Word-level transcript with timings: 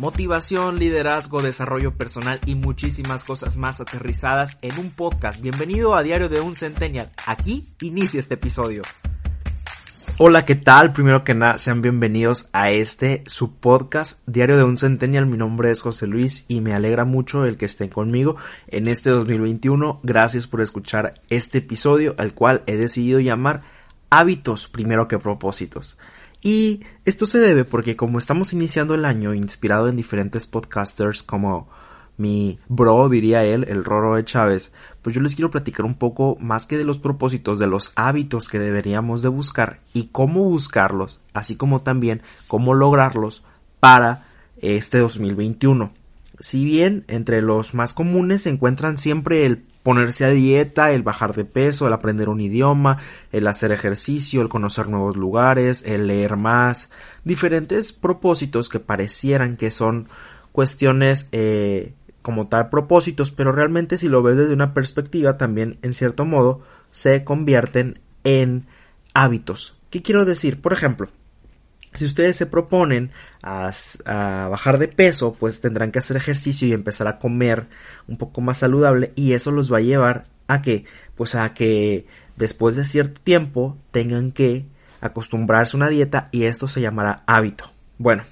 motivación, 0.00 0.78
liderazgo, 0.78 1.42
desarrollo 1.42 1.92
personal 1.92 2.40
y 2.46 2.54
muchísimas 2.54 3.22
cosas 3.22 3.58
más 3.58 3.82
aterrizadas 3.82 4.58
en 4.62 4.78
un 4.78 4.90
podcast. 4.90 5.42
Bienvenido 5.42 5.94
a 5.94 6.02
Diario 6.02 6.30
de 6.30 6.40
un 6.40 6.54
Centennial. 6.54 7.12
Aquí 7.26 7.68
inicia 7.82 8.18
este 8.18 8.32
episodio. 8.34 8.82
Hola, 10.16 10.46
¿qué 10.46 10.54
tal? 10.54 10.94
Primero 10.94 11.22
que 11.22 11.34
nada, 11.34 11.58
sean 11.58 11.82
bienvenidos 11.82 12.48
a 12.54 12.70
este, 12.70 13.22
su 13.26 13.56
podcast, 13.56 14.22
Diario 14.26 14.56
de 14.56 14.64
un 14.64 14.78
Centennial. 14.78 15.26
Mi 15.26 15.36
nombre 15.36 15.70
es 15.70 15.82
José 15.82 16.06
Luis 16.06 16.46
y 16.48 16.62
me 16.62 16.72
alegra 16.72 17.04
mucho 17.04 17.44
el 17.44 17.58
que 17.58 17.66
estén 17.66 17.90
conmigo 17.90 18.36
en 18.68 18.88
este 18.88 19.10
2021. 19.10 20.00
Gracias 20.02 20.46
por 20.46 20.62
escuchar 20.62 21.20
este 21.28 21.58
episodio, 21.58 22.14
al 22.16 22.32
cual 22.32 22.62
he 22.66 22.76
decidido 22.76 23.20
llamar 23.20 23.60
Hábitos 24.10 24.68
primero 24.68 25.08
que 25.08 25.18
propósitos. 25.18 25.96
Y 26.42 26.80
esto 27.04 27.26
se 27.26 27.38
debe 27.38 27.64
porque 27.64 27.96
como 27.96 28.18
estamos 28.18 28.52
iniciando 28.52 28.94
el 28.94 29.04
año 29.04 29.34
inspirado 29.34 29.88
en 29.88 29.96
diferentes 29.96 30.46
podcasters 30.46 31.22
como 31.22 31.68
mi 32.16 32.58
bro, 32.68 33.08
diría 33.08 33.44
él, 33.44 33.64
el 33.68 33.82
Roro 33.82 34.16
de 34.16 34.24
Chávez, 34.24 34.74
pues 35.00 35.14
yo 35.14 35.22
les 35.22 35.34
quiero 35.34 35.50
platicar 35.50 35.86
un 35.86 35.94
poco 35.94 36.36
más 36.38 36.66
que 36.66 36.76
de 36.76 36.84
los 36.84 36.98
propósitos, 36.98 37.58
de 37.58 37.66
los 37.66 37.92
hábitos 37.94 38.48
que 38.50 38.58
deberíamos 38.58 39.22
de 39.22 39.30
buscar 39.30 39.80
y 39.94 40.08
cómo 40.12 40.44
buscarlos, 40.44 41.20
así 41.32 41.56
como 41.56 41.80
también 41.80 42.20
cómo 42.46 42.74
lograrlos 42.74 43.42
para 43.80 44.26
este 44.58 44.98
2021. 44.98 45.92
Si 46.38 46.64
bien 46.64 47.04
entre 47.08 47.40
los 47.40 47.72
más 47.72 47.94
comunes 47.94 48.42
se 48.42 48.50
encuentran 48.50 48.98
siempre 48.98 49.46
el 49.46 49.64
ponerse 49.82 50.24
a 50.24 50.30
dieta, 50.30 50.92
el 50.92 51.02
bajar 51.02 51.34
de 51.34 51.44
peso, 51.44 51.86
el 51.86 51.92
aprender 51.92 52.28
un 52.28 52.40
idioma, 52.40 52.98
el 53.32 53.46
hacer 53.46 53.72
ejercicio, 53.72 54.42
el 54.42 54.48
conocer 54.48 54.88
nuevos 54.88 55.16
lugares, 55.16 55.82
el 55.86 56.06
leer 56.06 56.36
más, 56.36 56.90
diferentes 57.24 57.92
propósitos 57.92 58.68
que 58.68 58.80
parecieran 58.80 59.56
que 59.56 59.70
son 59.70 60.08
cuestiones 60.52 61.28
eh, 61.32 61.94
como 62.22 62.48
tal 62.48 62.68
propósitos, 62.68 63.32
pero 63.32 63.52
realmente 63.52 63.96
si 63.98 64.08
lo 64.08 64.22
ves 64.22 64.36
desde 64.36 64.54
una 64.54 64.74
perspectiva 64.74 65.38
también 65.38 65.78
en 65.82 65.94
cierto 65.94 66.24
modo 66.24 66.60
se 66.90 67.24
convierten 67.24 68.00
en 68.24 68.66
hábitos. 69.14 69.76
¿Qué 69.90 70.02
quiero 70.02 70.24
decir? 70.24 70.60
Por 70.60 70.72
ejemplo, 70.72 71.08
si 71.94 72.04
ustedes 72.04 72.36
se 72.36 72.46
proponen 72.46 73.10
a, 73.42 73.70
bajar 74.48 74.78
de 74.78 74.88
peso, 74.88 75.34
pues 75.38 75.60
tendrán 75.60 75.90
que 75.90 75.98
hacer 75.98 76.16
ejercicio 76.16 76.68
y 76.68 76.72
empezar 76.72 77.08
a 77.08 77.18
comer 77.18 77.68
un 78.06 78.16
poco 78.16 78.40
más 78.40 78.58
saludable 78.58 79.12
y 79.16 79.32
eso 79.32 79.50
los 79.50 79.72
va 79.72 79.78
a 79.78 79.82
llevar 79.82 80.24
a 80.46 80.62
que, 80.62 80.84
pues 81.16 81.34
a 81.34 81.52
que 81.52 82.06
después 82.36 82.76
de 82.76 82.84
cierto 82.84 83.20
tiempo 83.20 83.76
tengan 83.90 84.32
que 84.32 84.66
acostumbrarse 85.00 85.76
a 85.76 85.78
una 85.78 85.88
dieta 85.88 86.28
y 86.30 86.44
esto 86.44 86.68
se 86.68 86.80
llamará 86.80 87.22
hábito. 87.26 87.70
Bueno, 87.98 88.22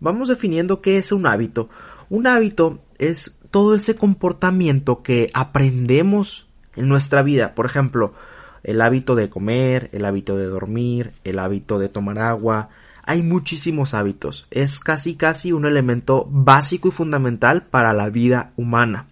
vamos 0.00 0.28
definiendo 0.28 0.82
qué 0.82 0.98
es 0.98 1.12
un 1.12 1.26
hábito. 1.26 1.68
Un 2.10 2.26
hábito 2.26 2.82
es 2.98 3.38
todo 3.50 3.74
ese 3.74 3.96
comportamiento 3.96 5.02
que 5.02 5.30
aprendemos 5.32 6.48
en 6.76 6.88
nuestra 6.88 7.22
vida. 7.22 7.54
Por 7.54 7.66
ejemplo, 7.66 8.14
el 8.62 8.80
hábito 8.80 9.14
de 9.14 9.30
comer, 9.30 9.88
el 9.92 10.04
hábito 10.04 10.36
de 10.36 10.46
dormir, 10.46 11.12
el 11.24 11.38
hábito 11.38 11.78
de 11.78 11.88
tomar 11.88 12.18
agua, 12.18 12.68
hay 13.06 13.22
muchísimos 13.22 13.94
hábitos. 13.94 14.48
Es 14.50 14.80
casi 14.80 15.14
casi 15.14 15.52
un 15.52 15.64
elemento 15.64 16.28
básico 16.30 16.88
y 16.88 16.90
fundamental 16.90 17.62
para 17.62 17.92
la 17.92 18.10
vida 18.10 18.52
humana. 18.56 19.06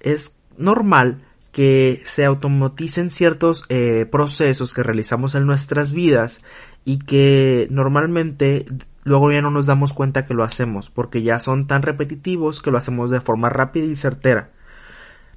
Es 0.00 0.38
normal 0.56 1.18
que 1.52 2.02
se 2.04 2.24
automaticen 2.24 3.10
ciertos 3.10 3.64
eh, 3.68 4.06
procesos 4.10 4.74
que 4.74 4.82
realizamos 4.82 5.34
en 5.34 5.46
nuestras 5.46 5.92
vidas 5.92 6.42
y 6.84 6.98
que 6.98 7.68
normalmente 7.70 8.66
luego 9.04 9.30
ya 9.30 9.42
no 9.42 9.50
nos 9.50 9.66
damos 9.66 9.92
cuenta 9.92 10.26
que 10.26 10.34
lo 10.34 10.42
hacemos 10.42 10.90
porque 10.90 11.22
ya 11.22 11.38
son 11.38 11.66
tan 11.66 11.82
repetitivos 11.82 12.60
que 12.60 12.70
lo 12.70 12.78
hacemos 12.78 13.10
de 13.10 13.20
forma 13.20 13.50
rápida 13.50 13.84
y 13.84 13.96
certera. 13.96 14.50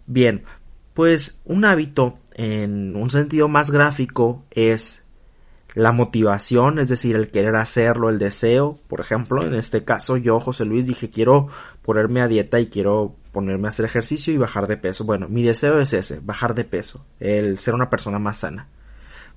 Bien, 0.07 0.43
pues 0.93 1.41
un 1.45 1.65
hábito 1.65 2.19
en 2.35 2.95
un 2.95 3.09
sentido 3.09 3.47
más 3.47 3.71
gráfico 3.71 4.43
es 4.51 5.03
la 5.75 5.91
motivación, 5.91 6.79
es 6.79 6.89
decir, 6.89 7.15
el 7.15 7.29
querer 7.29 7.55
hacerlo, 7.55 8.09
el 8.09 8.19
deseo, 8.19 8.77
por 8.87 8.99
ejemplo, 9.01 9.45
en 9.45 9.53
este 9.53 9.83
caso 9.83 10.17
yo, 10.17 10.39
José 10.39 10.65
Luis, 10.65 10.85
dije 10.85 11.09
quiero 11.09 11.47
ponerme 11.83 12.21
a 12.21 12.27
dieta 12.27 12.59
y 12.59 12.67
quiero 12.67 13.15
ponerme 13.31 13.67
a 13.67 13.69
hacer 13.69 13.85
ejercicio 13.85 14.33
y 14.33 14.37
bajar 14.37 14.67
de 14.67 14.77
peso. 14.77 15.05
Bueno, 15.05 15.27
mi 15.29 15.43
deseo 15.43 15.79
es 15.79 15.93
ese, 15.93 16.19
bajar 16.21 16.55
de 16.55 16.65
peso, 16.65 17.05
el 17.19 17.59
ser 17.59 17.75
una 17.75 17.89
persona 17.89 18.19
más 18.19 18.39
sana. 18.39 18.67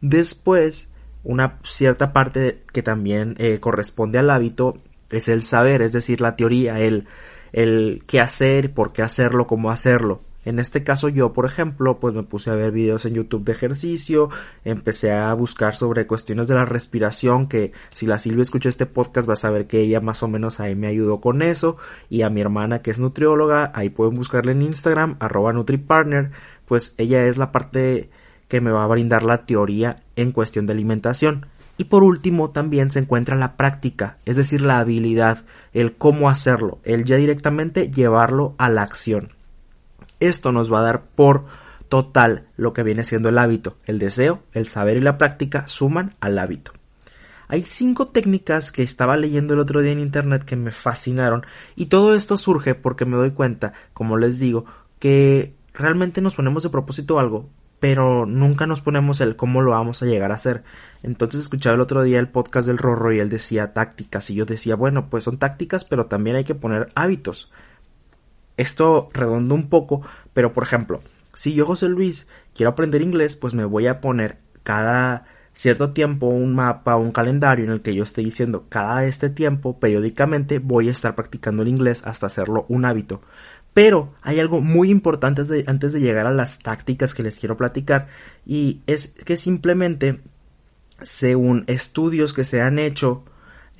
Después, 0.01 0.91
una 1.23 1.59
cierta 1.65 2.13
parte 2.13 2.63
que 2.73 2.83
también 2.83 3.37
eh, 3.39 3.61
corresponde 3.61 4.19
al 4.19 4.31
hábito 4.31 4.79
es 5.11 5.29
el 5.29 5.43
saber, 5.43 5.83
es 5.83 5.93
decir, 5.93 6.21
la 6.21 6.37
teoría, 6.37 6.81
el, 6.81 7.07
el 7.53 8.03
qué 8.07 8.21
hacer, 8.21 8.73
por 8.73 8.93
qué 8.93 9.03
hacerlo, 9.03 9.47
cómo 9.47 9.71
hacerlo. 9.71 10.23
En 10.45 10.59
este 10.59 10.83
caso 10.83 11.09
yo, 11.09 11.33
por 11.33 11.47
ejemplo, 11.47 12.01
pues 12.01 12.15
me 12.15 12.25
puse 12.25 12.51
a 12.51 12.57
ver 12.57 12.73
videos 12.73 13.07
en 13.07 13.15
YouTube 13.15 13.45
de 13.45 13.53
ejercicio, 13.53 14.29
empecé 14.65 15.13
a 15.13 15.33
buscar 15.35 15.77
sobre 15.77 16.07
cuestiones 16.07 16.49
de 16.49 16.55
la 16.55 16.65
respiración, 16.65 17.47
que 17.47 17.73
si 17.91 18.07
la 18.07 18.19
Silvia 18.19 18.43
escuchó 18.43 18.69
este 18.69 18.87
podcast 18.87 19.29
va 19.29 19.35
a 19.35 19.37
saber 19.37 19.67
que 19.67 19.81
ella 19.81 20.01
más 20.01 20.23
o 20.23 20.29
menos 20.29 20.59
ahí 20.59 20.75
me 20.75 20.89
ayudó 20.89 21.21
con 21.21 21.43
eso, 21.43 21.77
y 22.11 22.23
a 22.23 22.31
mi 22.31 22.41
hermana 22.41 22.83
que 22.83 22.91
es 22.91 22.99
nutrióloga, 22.99 23.71
ahí 23.75 23.91
pueden 23.91 24.15
buscarla 24.15 24.53
en 24.53 24.63
Instagram, 24.63 25.17
arroba 25.21 25.53
NutriPartner, 25.53 26.33
pues 26.67 26.95
ella 26.99 27.27
es 27.27 27.37
la 27.37 27.53
parte 27.53 28.11
que 28.49 28.61
me 28.61 28.73
va 28.73 28.85
a 28.85 28.89
brindar 28.89 29.23
la 29.23 29.47
teoría 29.47 29.97
en 30.17 30.33
cuestión 30.33 30.67
de 30.67 30.73
alimentación. 30.73 31.47
Y 31.79 31.85
por 31.85 32.05
último 32.05 32.51
también 32.51 32.91
se 32.91 32.99
encuentra 32.99 33.37
la 33.37 33.57
práctica, 33.57 34.19
es 34.27 34.37
decir, 34.37 34.61
la 34.61 34.79
habilidad, 34.79 35.45
el 35.73 35.95
cómo 35.95 36.29
hacerlo, 36.29 36.79
el 36.85 37.05
ya 37.05 37.17
directamente 37.17 37.91
llevarlo 37.91 38.55
a 38.59 38.69
la 38.69 38.83
acción. 38.83 39.31
Esto 40.23 40.53
nos 40.53 40.73
va 40.73 40.79
a 40.79 40.83
dar 40.83 41.03
por 41.17 41.47
total 41.89 42.47
lo 42.57 42.73
que 42.73 42.85
viene 42.85 43.03
siendo 43.03 43.29
el 43.29 43.39
hábito. 43.39 43.77
El 43.87 43.99
deseo, 43.99 44.45
el 44.53 44.69
saber 44.69 44.97
y 44.97 45.01
la 45.01 45.19
práctica 45.19 45.67
suman 45.67 46.15
al 46.21 46.39
hábito. 46.39 46.71
Hay 47.49 47.65
cinco 47.65 48.07
técnicas 48.07 48.71
que 48.71 48.85
estaba 48.85 49.17
leyendo 49.17 49.55
el 49.55 49.61
otro 49.61 49.83
día 49.83 49.91
en 49.91 49.99
internet 49.99 50.45
que 50.45 50.55
me 50.55 50.71
fascinaron 50.71 51.45
y 51.75 51.87
todo 51.87 52.15
esto 52.15 52.39
surge 52.39 52.77
porque 52.77 53.05
me 53.05 53.17
doy 53.17 53.33
cuenta, 53.33 53.73
como 53.93 54.17
les 54.17 54.39
digo, 54.39 54.65
que 55.01 55.55
realmente 55.75 56.21
nos 56.21 56.37
ponemos 56.37 56.63
de 56.63 56.71
propósito 56.71 57.19
algo, 57.19 57.51
pero 57.81 58.25
nunca 58.25 58.69
nos 58.69 58.81
ponemos 58.81 59.21
el 59.21 59.35
cómo 59.35 59.61
lo 59.61 59.73
vamos 59.73 60.05
a 60.05 60.07
llegar 60.07 60.31
a 60.31 60.37
hacer. 60.37 60.63
Entonces 61.03 61.41
escuchaba 61.41 61.75
el 61.75 61.81
otro 61.81 62.05
día 62.05 62.21
el 62.21 62.29
podcast 62.29 62.69
del 62.69 62.79
Rorro 62.79 63.13
y 63.13 63.19
él 63.19 63.29
decía 63.29 63.73
tácticas 63.73 64.31
y 64.31 64.37
yo 64.37 64.47
decía, 64.47 64.77
bueno, 64.77 65.11
pues 65.11 65.25
son 65.25 65.37
tácticas, 65.37 65.85
pero 65.85 66.07
también 66.07 66.37
hay 66.37 66.45
que 66.45 66.55
poner 66.55 66.91
hábitos. 66.95 67.51
Esto 68.63 69.11
redondo 69.13 69.57
un 69.57 69.69
poco, 69.69 70.03
pero 70.33 70.53
por 70.53 70.63
ejemplo, 70.63 71.01
si 71.35 71.53
yo, 71.53 71.67
José 71.67 71.89
Luis, 71.89 72.29
quiero 72.55 72.71
aprender 72.71 73.03
inglés, 73.03 73.35
pues 73.35 73.55
me 73.55 73.65
voy 73.65 73.89
a 73.89 74.01
poner 74.01 74.39
cada 74.63 75.25
cierto 75.53 75.91
tiempo 75.91 76.29
un 76.29 76.55
mapa, 76.55 76.95
un 76.95 77.11
calendario 77.11 77.65
en 77.65 77.73
el 77.73 77.83
que 77.83 77.93
yo 77.93 78.05
esté 78.05 78.23
diciendo 78.23 78.67
cada 78.69 79.05
este 79.05 79.31
tiempo, 79.31 79.81
periódicamente 79.81 80.61
voy 80.61 80.89
a 80.89 80.93
estar 80.93 81.17
practicando 81.17 81.65
el 81.65 81.71
inglés 81.71 82.07
hasta 82.07 82.27
hacerlo 82.27 82.65
un 82.69 82.85
hábito. 82.85 83.21
Pero 83.75 84.15
hay 84.23 84.39
algo 84.39 84.61
muy 84.61 84.93
importante 84.93 85.43
antes 85.67 85.93
de, 85.93 86.01
llegar 86.01 86.29
a 86.29 86.33
las 86.33 86.61
tácticas 86.61 87.15
que 87.15 87.25
les 87.25 87.41
quiero 87.41 87.57
platicar 87.57 88.07
y 88.47 88.83
es 88.87 89.09
que 89.09 89.37
simplemente 89.37 90.21
según 91.01 91.65
estudios 91.67 92.33
que 92.33 92.45
se 92.45 92.61
han 92.61 92.79
hecho, 92.79 93.25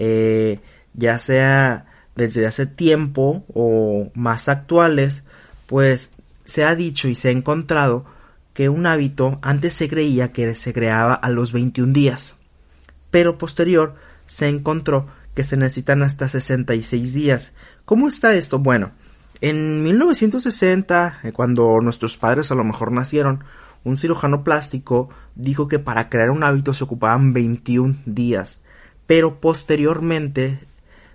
eh, 0.01 0.59
ya 0.93 1.19
sea 1.19 1.87
desde 2.15 2.47
hace 2.47 2.67
tiempo 2.67 3.45
o 3.55 4.11
más 4.15 4.49
actuales, 4.49 5.27
pues 5.67 6.13
se 6.45 6.65
ha 6.65 6.75
dicho 6.75 7.09
y 7.09 7.15
se 7.15 7.29
ha 7.29 7.33
encontrado 7.33 8.05
que 8.53 8.69
un 8.69 8.87
hábito 8.87 9.39
antes 9.43 9.75
se 9.75 9.89
creía 9.89 10.33
que 10.33 10.55
se 10.55 10.73
creaba 10.73 11.15
a 11.15 11.31
los 11.31 11.53
21 11.53 11.93
días, 11.93 12.35
pero 13.11 13.39
posterior 13.39 13.95
se 14.27 14.49
encontró 14.49 15.07
que 15.35 15.45
se 15.45 15.57
necesitan 15.57 16.03
hasta 16.03 16.29
66 16.29 17.15
días. 17.15 17.55
¿Cómo 17.85 18.09
está 18.09 18.35
esto? 18.35 18.59
Bueno, 18.59 18.93
en 19.41 19.83
1960, 19.83 21.21
eh, 21.23 21.33
cuando 21.33 21.81
nuestros 21.81 22.17
padres 22.17 22.53
a 22.53 22.55
lo 22.55 22.65
mejor 22.65 22.93
nacieron, 22.93 23.45
un 23.85 23.97
cirujano 23.97 24.45
plástico 24.45 25.09
dijo 25.35 25.69
que 25.69 25.79
para 25.79 26.09
crear 26.09 26.31
un 26.31 26.45
hábito 26.45 26.75
se 26.75 26.85
ocupaban 26.85 27.33
21 27.33 27.97
días, 28.07 28.63
pero 29.07 29.41
posteriormente, 29.41 30.61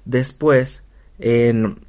después, 0.06 0.87
en 1.20 1.88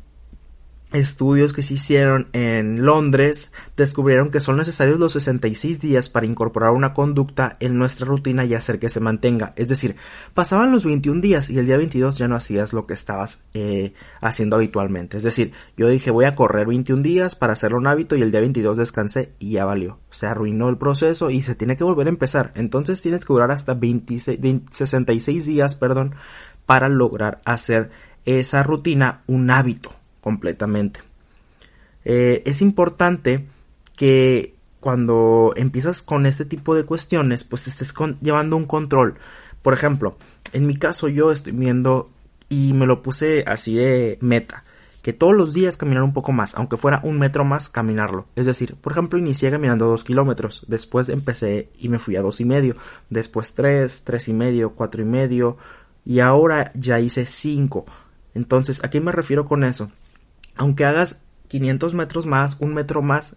estudios 0.92 1.52
que 1.52 1.62
se 1.62 1.74
hicieron 1.74 2.28
en 2.32 2.84
Londres 2.84 3.52
descubrieron 3.76 4.30
que 4.30 4.40
son 4.40 4.56
necesarios 4.56 4.98
los 4.98 5.12
66 5.12 5.80
días 5.80 6.08
para 6.08 6.24
incorporar 6.24 6.70
una 6.70 6.94
conducta 6.94 7.56
en 7.60 7.76
nuestra 7.76 8.06
rutina 8.06 8.46
y 8.46 8.54
hacer 8.54 8.78
que 8.78 8.88
se 8.88 9.00
mantenga. 9.00 9.52
Es 9.56 9.68
decir, 9.68 9.96
pasaban 10.32 10.72
los 10.72 10.84
21 10.84 11.20
días 11.20 11.50
y 11.50 11.58
el 11.58 11.66
día 11.66 11.76
22 11.76 12.16
ya 12.16 12.26
no 12.26 12.36
hacías 12.36 12.72
lo 12.72 12.86
que 12.86 12.94
estabas 12.94 13.44
eh, 13.52 13.92
haciendo 14.22 14.56
habitualmente. 14.56 15.18
Es 15.18 15.24
decir, 15.24 15.52
yo 15.76 15.88
dije 15.88 16.10
voy 16.10 16.24
a 16.24 16.34
correr 16.34 16.66
21 16.66 17.02
días 17.02 17.36
para 17.36 17.52
hacerlo 17.52 17.78
un 17.78 17.86
hábito 17.86 18.16
y 18.16 18.22
el 18.22 18.30
día 18.30 18.40
22 18.40 18.78
descansé 18.78 19.34
y 19.38 19.52
ya 19.52 19.66
valió. 19.66 19.98
Se 20.10 20.26
arruinó 20.26 20.70
el 20.70 20.78
proceso 20.78 21.28
y 21.28 21.42
se 21.42 21.54
tiene 21.54 21.76
que 21.76 21.84
volver 21.84 22.06
a 22.06 22.10
empezar. 22.10 22.52
Entonces 22.54 23.02
tienes 23.02 23.26
que 23.26 23.32
durar 23.34 23.50
hasta 23.50 23.74
26, 23.74 24.40
66 24.70 25.44
días, 25.44 25.76
perdón, 25.76 26.14
para 26.64 26.88
lograr 26.88 27.40
hacer 27.44 27.90
esa 28.36 28.62
rutina 28.62 29.22
un 29.26 29.50
hábito 29.50 29.94
completamente. 30.20 31.00
Eh, 32.04 32.42
es 32.44 32.60
importante 32.62 33.46
que 33.96 34.54
cuando 34.80 35.52
empiezas 35.56 36.02
con 36.02 36.26
este 36.26 36.44
tipo 36.44 36.74
de 36.74 36.84
cuestiones, 36.84 37.44
pues 37.44 37.66
estés 37.66 37.94
llevando 38.20 38.56
un 38.56 38.66
control. 38.66 39.14
Por 39.62 39.72
ejemplo, 39.72 40.18
en 40.52 40.66
mi 40.66 40.76
caso 40.76 41.08
yo 41.08 41.32
estoy 41.32 41.52
viendo 41.52 42.10
y 42.48 42.72
me 42.74 42.86
lo 42.86 43.02
puse 43.02 43.44
así 43.46 43.74
de 43.74 44.18
meta 44.20 44.64
que 45.02 45.12
todos 45.12 45.34
los 45.34 45.54
días 45.54 45.76
caminar 45.76 46.02
un 46.02 46.12
poco 46.12 46.32
más, 46.32 46.54
aunque 46.54 46.76
fuera 46.76 47.00
un 47.02 47.18
metro 47.18 47.44
más, 47.44 47.68
caminarlo. 47.68 48.26
Es 48.36 48.44
decir, 48.46 48.74
por 48.74 48.92
ejemplo, 48.92 49.18
inicié 49.18 49.50
caminando 49.50 49.86
dos 49.86 50.04
kilómetros, 50.04 50.66
después 50.68 51.08
empecé 51.08 51.70
y 51.78 51.88
me 51.88 51.98
fui 51.98 52.16
a 52.16 52.20
dos 52.20 52.40
y 52.40 52.44
medio, 52.44 52.76
después 53.08 53.54
tres, 53.54 54.02
tres 54.04 54.28
y 54.28 54.34
medio, 54.34 54.74
cuatro 54.74 55.00
y 55.00 55.06
medio, 55.06 55.56
y 56.04 56.20
ahora 56.20 56.72
ya 56.74 57.00
hice 57.00 57.24
cinco. 57.26 57.86
Entonces, 58.38 58.84
¿a 58.84 58.88
qué 58.88 59.00
me 59.00 59.10
refiero 59.10 59.44
con 59.44 59.64
eso? 59.64 59.90
Aunque 60.56 60.84
hagas 60.84 61.22
500 61.48 61.94
metros 61.94 62.24
más, 62.24 62.56
un 62.60 62.72
metro 62.72 63.02
más, 63.02 63.34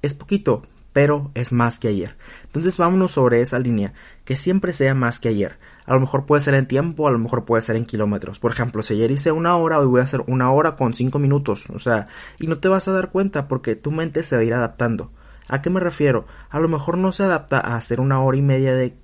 es 0.00 0.14
poquito, 0.14 0.62
pero 0.92 1.32
es 1.34 1.52
más 1.52 1.80
que 1.80 1.88
ayer. 1.88 2.14
Entonces 2.44 2.78
vámonos 2.78 3.10
sobre 3.10 3.40
esa 3.40 3.58
línea, 3.58 3.94
que 4.24 4.36
siempre 4.36 4.72
sea 4.72 4.94
más 4.94 5.18
que 5.18 5.28
ayer. 5.28 5.58
A 5.86 5.94
lo 5.94 5.98
mejor 5.98 6.24
puede 6.24 6.40
ser 6.40 6.54
en 6.54 6.68
tiempo, 6.68 7.08
a 7.08 7.10
lo 7.10 7.18
mejor 7.18 7.44
puede 7.44 7.62
ser 7.62 7.74
en 7.74 7.84
kilómetros. 7.84 8.38
Por 8.38 8.52
ejemplo, 8.52 8.84
si 8.84 8.94
ayer 8.94 9.10
hice 9.10 9.32
una 9.32 9.56
hora, 9.56 9.80
hoy 9.80 9.86
voy 9.86 10.00
a 10.00 10.04
hacer 10.04 10.22
una 10.28 10.52
hora 10.52 10.76
con 10.76 10.94
cinco 10.94 11.18
minutos. 11.18 11.68
O 11.70 11.80
sea, 11.80 12.06
y 12.38 12.46
no 12.46 12.58
te 12.58 12.68
vas 12.68 12.86
a 12.86 12.92
dar 12.92 13.10
cuenta 13.10 13.48
porque 13.48 13.74
tu 13.74 13.90
mente 13.90 14.22
se 14.22 14.36
va 14.36 14.42
a 14.42 14.44
ir 14.44 14.54
adaptando. 14.54 15.10
¿A 15.48 15.62
qué 15.62 15.68
me 15.68 15.80
refiero? 15.80 16.26
A 16.48 16.60
lo 16.60 16.68
mejor 16.68 16.96
no 16.96 17.12
se 17.12 17.24
adapta 17.24 17.58
a 17.58 17.74
hacer 17.74 18.00
una 18.00 18.22
hora 18.22 18.38
y 18.38 18.42
media 18.42 18.76
de 18.76 18.94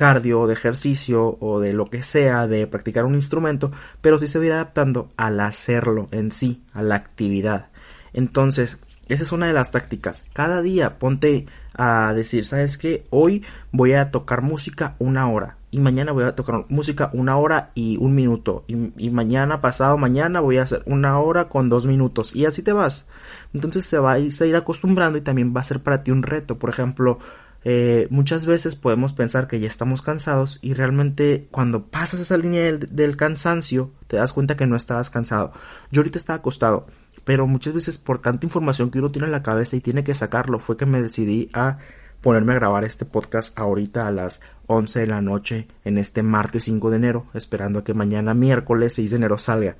cardio, 0.00 0.46
de 0.46 0.54
ejercicio 0.54 1.36
o 1.40 1.60
de 1.60 1.74
lo 1.74 1.90
que 1.90 2.02
sea, 2.02 2.46
de 2.46 2.66
practicar 2.66 3.04
un 3.04 3.14
instrumento, 3.14 3.70
pero 4.00 4.18
sí 4.18 4.26
se 4.26 4.38
va 4.38 4.54
adaptando 4.54 5.10
al 5.18 5.38
hacerlo 5.40 6.08
en 6.10 6.32
sí, 6.32 6.64
a 6.72 6.80
la 6.80 6.94
actividad. 6.94 7.68
Entonces, 8.14 8.78
esa 9.08 9.22
es 9.22 9.30
una 9.30 9.48
de 9.48 9.52
las 9.52 9.72
tácticas. 9.72 10.24
Cada 10.32 10.62
día 10.62 10.98
ponte 10.98 11.44
a 11.74 12.14
decir, 12.14 12.46
¿sabes 12.46 12.78
qué? 12.78 13.04
Hoy 13.10 13.44
voy 13.72 13.92
a 13.92 14.10
tocar 14.10 14.40
música 14.40 14.96
una 14.98 15.28
hora. 15.28 15.58
Y 15.70 15.80
mañana 15.80 16.12
voy 16.12 16.24
a 16.24 16.34
tocar 16.34 16.64
música 16.70 17.10
una 17.12 17.36
hora 17.36 17.70
y 17.74 17.98
un 17.98 18.14
minuto. 18.14 18.64
Y, 18.68 19.10
mañana, 19.10 19.60
pasado 19.60 19.98
mañana, 19.98 20.40
voy 20.40 20.56
a 20.56 20.62
hacer 20.62 20.82
una 20.86 21.20
hora 21.20 21.50
con 21.50 21.68
dos 21.68 21.86
minutos. 21.86 22.34
Y 22.34 22.46
así 22.46 22.62
te 22.62 22.72
vas. 22.72 23.06
Entonces 23.52 23.90
te 23.90 23.98
vas 23.98 24.40
a 24.40 24.46
ir 24.46 24.56
acostumbrando 24.56 25.18
y 25.18 25.20
también 25.20 25.52
va 25.54 25.60
a 25.60 25.64
ser 25.64 25.80
para 25.80 26.02
ti 26.02 26.10
un 26.10 26.22
reto. 26.22 26.58
Por 26.58 26.70
ejemplo, 26.70 27.18
eh, 27.64 28.06
muchas 28.10 28.46
veces 28.46 28.76
podemos 28.76 29.12
pensar 29.12 29.46
que 29.46 29.60
ya 29.60 29.66
estamos 29.66 30.02
cansados 30.02 30.58
y 30.62 30.74
realmente 30.74 31.48
cuando 31.50 31.86
pasas 31.86 32.20
esa 32.20 32.36
línea 32.36 32.72
del, 32.72 33.16
cansancio 33.16 33.90
te 34.06 34.16
das 34.16 34.32
cuenta 34.32 34.56
que 34.56 34.66
no 34.66 34.76
estabas 34.76 35.10
cansado. 35.10 35.52
Yo 35.90 36.00
ahorita 36.00 36.18
estaba 36.18 36.38
acostado 36.38 36.86
pero 37.24 37.46
muchas 37.46 37.74
veces 37.74 37.98
por 37.98 38.18
tanta 38.18 38.46
información 38.46 38.90
que 38.90 38.98
uno 38.98 39.10
tiene 39.10 39.26
en 39.26 39.32
la 39.32 39.42
cabeza 39.42 39.76
y 39.76 39.80
tiene 39.80 40.04
que 40.04 40.14
sacarlo 40.14 40.58
fue 40.58 40.76
que 40.76 40.86
me 40.86 41.02
decidí 41.02 41.50
a 41.52 41.78
ponerme 42.20 42.52
a 42.52 42.56
grabar 42.56 42.84
este 42.84 43.04
podcast 43.04 43.58
ahorita 43.58 44.06
a 44.06 44.10
las 44.10 44.40
11 44.66 45.00
de 45.00 45.06
la 45.06 45.20
noche 45.20 45.68
en 45.84 45.98
este 45.98 46.22
martes 46.22 46.64
5 46.64 46.90
de 46.90 46.96
enero, 46.96 47.26
esperando 47.34 47.80
a 47.80 47.84
que 47.84 47.94
mañana 47.94 48.34
miércoles 48.34 48.94
6 48.94 49.10
de 49.10 49.16
enero 49.16 49.38
salga. 49.38 49.76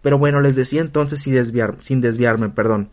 Pero 0.00 0.18
bueno, 0.18 0.40
les 0.40 0.56
decía 0.56 0.80
entonces 0.80 1.20
sin, 1.20 1.34
desviar, 1.34 1.76
sin 1.80 2.00
desviarme, 2.00 2.48
perdón, 2.48 2.90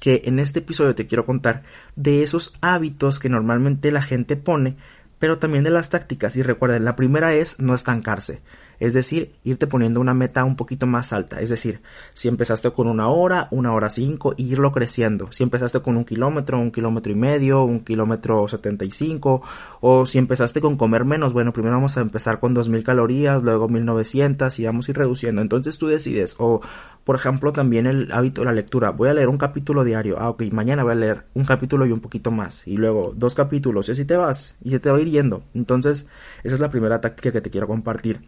que 0.00 0.22
en 0.24 0.38
este 0.38 0.60
episodio 0.60 0.94
te 0.94 1.06
quiero 1.06 1.26
contar 1.26 1.62
de 1.94 2.22
esos 2.22 2.54
hábitos 2.60 3.18
que 3.18 3.28
normalmente 3.28 3.90
la 3.90 4.02
gente 4.02 4.36
pone, 4.36 4.76
pero 5.18 5.38
también 5.38 5.64
de 5.64 5.70
las 5.70 5.90
tácticas. 5.90 6.36
Y 6.36 6.42
recuerden, 6.42 6.84
la 6.84 6.96
primera 6.96 7.34
es 7.34 7.60
no 7.60 7.74
estancarse 7.74 8.40
es 8.78 8.94
decir, 8.94 9.34
irte 9.44 9.66
poniendo 9.66 10.00
una 10.00 10.14
meta 10.14 10.44
un 10.44 10.56
poquito 10.56 10.86
más 10.86 11.12
alta, 11.12 11.40
es 11.40 11.50
decir, 11.50 11.80
si 12.14 12.28
empezaste 12.28 12.70
con 12.70 12.88
una 12.88 13.08
hora, 13.08 13.48
una 13.50 13.72
hora 13.72 13.90
cinco, 13.90 14.34
irlo 14.36 14.72
creciendo, 14.72 15.32
si 15.32 15.42
empezaste 15.42 15.80
con 15.80 15.96
un 15.96 16.04
kilómetro, 16.04 16.58
un 16.58 16.70
kilómetro 16.70 17.12
y 17.12 17.14
medio, 17.14 17.64
un 17.64 17.80
kilómetro 17.80 18.48
setenta 18.48 18.84
y 18.84 18.90
cinco, 18.90 19.42
o 19.80 20.06
si 20.06 20.18
empezaste 20.18 20.60
con 20.60 20.76
comer 20.76 21.04
menos, 21.04 21.32
bueno, 21.32 21.52
primero 21.52 21.76
vamos 21.76 21.96
a 21.96 22.00
empezar 22.00 22.40
con 22.40 22.54
dos 22.54 22.68
mil 22.68 22.84
calorías, 22.84 23.42
luego 23.42 23.68
mil 23.68 23.84
novecientas 23.84 24.58
y 24.58 24.64
vamos 24.66 24.88
a 24.88 24.90
ir 24.90 24.98
reduciendo, 24.98 25.42
entonces 25.42 25.78
tú 25.78 25.86
decides, 25.86 26.36
o 26.38 26.60
por 27.04 27.16
ejemplo 27.16 27.52
también 27.52 27.86
el 27.86 28.10
hábito 28.12 28.40
de 28.40 28.46
la 28.46 28.52
lectura, 28.52 28.90
voy 28.90 29.08
a 29.08 29.14
leer 29.14 29.28
un 29.28 29.38
capítulo 29.38 29.84
diario, 29.84 30.16
ah 30.18 30.30
ok, 30.30 30.42
mañana 30.52 30.82
voy 30.82 30.92
a 30.92 30.96
leer 30.96 31.24
un 31.34 31.44
capítulo 31.44 31.86
y 31.86 31.92
un 31.92 32.00
poquito 32.00 32.30
más, 32.30 32.66
y 32.66 32.76
luego 32.76 33.12
dos 33.14 33.34
capítulos, 33.34 33.88
y 33.88 33.92
así 33.92 34.04
te 34.04 34.16
vas, 34.16 34.56
y 34.62 34.70
se 34.70 34.80
te 34.80 34.90
va 34.90 34.98
a 34.98 35.00
ir 35.00 35.08
yendo, 35.08 35.42
entonces 35.54 36.06
esa 36.42 36.54
es 36.54 36.60
la 36.60 36.70
primera 36.70 37.00
táctica 37.00 37.32
que 37.32 37.40
te 37.40 37.50
quiero 37.50 37.66
compartir. 37.66 38.20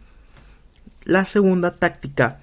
La 1.09 1.25
segunda 1.25 1.71
táctica 1.71 2.37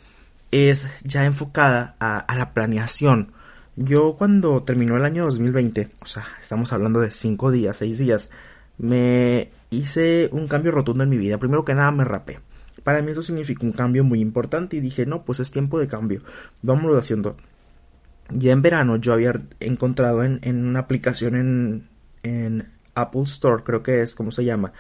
es 0.51 0.89
ya 1.05 1.25
enfocada 1.25 1.95
a, 2.01 2.35
la 2.37 2.53
planeación. 2.53 3.31
Yo 3.77 4.17
cuando 4.19 4.61
terminó 4.65 4.97
el 4.97 5.05
año 5.05 5.23
2020, 5.27 5.91
o 6.03 6.07
sea, 6.07 6.25
estamos 6.41 6.73
hablando 6.73 6.99
de 6.99 7.13
5 7.13 7.53
días, 7.53 7.77
6 7.77 7.97
días, 7.97 8.29
me 8.77 9.53
hice 9.71 10.31
un 10.33 10.49
cambio 10.49 10.73
rotundo 10.73 11.05
en 11.05 11.11
mi 11.11 11.17
vida. 11.17 11.39
Primero 11.39 11.65
que 11.65 11.77
nada 11.77 11.93
me 11.93 12.03
rapé. 12.03 12.41
Para 12.83 13.03
mí 13.03 13.13
eso 13.13 13.23
significa 13.23 13.65
un 13.65 13.71
cambio 13.71 14.03
muy 14.03 14.21
importante 14.21 14.77
y 14.77 14.81
dije, 14.81 15.07
no, 15.07 15.25
pues 15.25 15.39
es 15.39 15.53
tiempo 15.53 15.79
de 15.79 15.87
cambio. 15.87 16.23
Vámonos 16.63 16.99
haciendo. 16.99 17.37
Ya 18.31 18.51
en 18.51 18.63
verano 18.63 18.97
yo 18.97 19.13
había 19.13 19.41
encontrado 19.61 20.25
en, 20.25 20.67
una 20.67 20.81
aplicación 20.81 21.37
en, 21.37 21.89
en 22.25 22.69
Apple 22.97 23.23
Store, 23.27 23.63
creo 23.63 23.85
que 23.85 24.03
es 24.03 24.17
como 24.17 24.33
se 24.33 24.45
llama, 24.45 24.73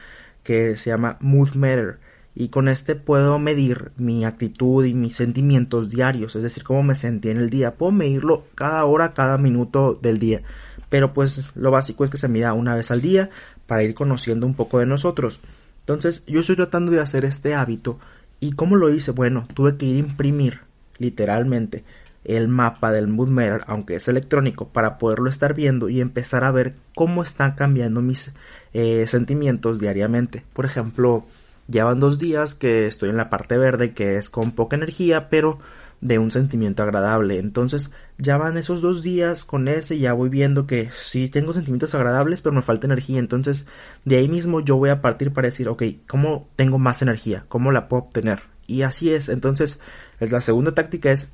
que 0.43 0.77
se 0.77 0.91
llama 0.91 1.19
Mood 1.21 1.55
Matter 1.55 2.01
y 2.39 2.51
con 2.51 2.69
este 2.69 2.97
puedo 2.97 3.39
medir 3.39 3.93
mi 3.97 4.27
actitud 4.27 4.85
y 4.85 4.93
mis 4.93 5.17
sentimientos 5.17 5.89
diarios, 5.89 6.37
es 6.37 6.43
decir, 6.43 6.65
cómo 6.65 6.83
me 6.83 6.95
sentí 6.95 7.31
en 7.31 7.39
el 7.39 7.49
día. 7.49 7.77
Puedo 7.77 7.93
medirlo 7.93 8.45
cada 8.55 8.85
hora, 8.85 9.15
cada 9.15 9.39
minuto 9.39 9.99
del 10.01 10.19
día, 10.19 10.43
pero 10.91 11.15
pues 11.15 11.47
lo 11.55 11.71
básico 11.71 12.05
es 12.05 12.11
que 12.11 12.19
se 12.19 12.29
mida 12.29 12.53
una 12.53 12.75
vez 12.75 12.91
al 12.91 13.01
día 13.01 13.31
para 13.67 13.85
ir 13.85 13.95
conociendo 13.95 14.47
un 14.47 14.53
poco 14.53 14.79
de 14.79 14.87
nosotros. 14.87 15.41
Entonces 15.81 16.25
yo 16.27 16.41
estoy 16.41 16.57
tratando 16.57 16.93
de 16.93 17.01
hacer 17.01 17.25
este 17.25 17.55
hábito 17.55 17.99
y 18.39 18.53
cómo 18.53 18.77
lo 18.77 18.91
hice, 18.91 19.13
bueno, 19.13 19.45
tuve 19.55 19.79
que 19.79 19.87
ir 19.87 19.97
a 19.97 20.07
imprimir 20.07 20.61
literalmente 20.99 21.85
el 22.25 22.49
mapa 22.49 22.93
del 22.93 23.09
Mood 23.09 23.29
Meter, 23.29 23.63
aunque 23.67 23.95
es 23.95 24.09
electrónico, 24.09 24.69
para 24.69 24.99
poderlo 24.99 25.31
estar 25.31 25.55
viendo 25.55 25.89
y 25.89 26.03
empezar 26.03 26.45
a 26.45 26.51
ver 26.51 26.75
cómo 26.95 27.23
están 27.23 27.53
cambiando 27.53 28.03
mis 28.03 28.35
eh, 28.75 29.07
sentimientos 29.07 29.81
diariamente. 29.81 30.45
Por 30.53 30.67
ejemplo, 30.67 31.25
Llevan 31.69 32.01
dos 32.01 32.19
días 32.19 32.55
que 32.55 32.87
estoy 32.87 33.11
en 33.11 33.17
la 33.17 33.31
parte 33.31 33.59
verde, 33.59 33.93
que 33.93 34.17
es 34.17 34.31
con 34.31 34.53
poca 34.53 34.77
energía, 34.77 35.29
pero 35.29 35.59
de 36.01 36.19
un 36.19 36.31
sentimiento 36.31 36.83
agradable. 36.83 37.39
Entonces, 37.39 37.91
ya 38.19 38.37
van 38.37 38.59
esos 38.59 38.81
dos 38.83 39.03
días 39.03 39.45
con 39.45 39.69
ese, 39.69 39.99
ya 39.99 40.13
voy 40.13 40.29
viendo 40.29 40.67
que 40.67 40.91
sí 40.97 41.29
tengo 41.29 41.53
sentimientos 41.53 41.95
agradables, 41.95 42.43
pero 42.43 42.55
me 42.55 42.63
falta 42.63 42.87
energía. 42.87 43.19
Entonces, 43.19 43.67
de 44.05 44.17
ahí 44.17 44.29
mismo 44.29 44.61
yo 44.61 44.77
voy 44.77 44.91
a 44.91 45.01
partir 45.01 45.33
para 45.33 45.49
decir, 45.49 45.69
ok, 45.69 45.83
¿cómo 46.07 46.49
tengo 46.57 46.79
más 46.79 47.03
energía? 47.03 47.45
¿Cómo 47.49 47.73
la 47.73 47.89
puedo 47.89 48.05
obtener? 48.05 48.41
Y 48.67 48.83
así 48.83 49.13
es. 49.13 49.29
Entonces, 49.29 49.81
la 50.21 50.41
segunda 50.41 50.73
táctica 50.73 51.11
es 51.11 51.33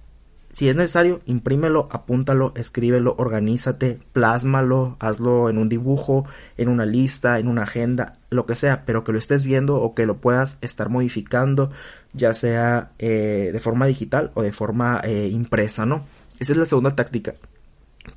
si 0.53 0.69
es 0.69 0.77
necesario, 0.77 1.23
imprímelo, 1.25 1.89
apúntalo, 1.91 2.53
escríbelo, 2.57 3.15
organízate, 3.17 3.99
plásmalo, 4.13 4.97
hazlo 5.01 5.49
en 5.49 5.57
un 5.57 5.71
dibujo, 5.71 6.27
en 6.59 6.69
una 6.69 6.85
lista, 6.85 7.39
en 7.39 7.49
una 7.49 7.63
agenda, 7.63 8.19
lo 8.29 8.45
que 8.45 8.55
sea, 8.55 8.85
pero 8.85 9.03
que 9.03 9.13
lo 9.13 9.19
estés 9.19 9.45
viendo 9.45 9.77
o 9.77 9.95
que 9.95 10.05
lo 10.05 10.19
puedas 10.19 10.59
estar 10.61 10.91
modificando, 10.91 11.71
ya 12.13 12.35
sea 12.35 12.93
eh, 12.99 13.49
de 13.51 13.59
forma 13.61 13.87
digital 13.87 14.31
o 14.35 14.43
de 14.43 14.53
forma 14.53 15.01
eh, 15.05 15.29
impresa, 15.33 15.87
¿no? 15.87 16.05
Esa 16.39 16.53
es 16.53 16.59
la 16.59 16.67
segunda 16.67 16.95
táctica. 16.95 17.35